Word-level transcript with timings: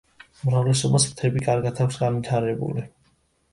უმრავლესობას 0.45 1.05
ფრთები 1.09 1.45
კარგად 1.49 1.83
აქვს 1.87 2.01
განვითარებული. 2.07 2.89